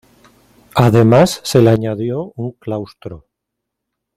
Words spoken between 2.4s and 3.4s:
claustro.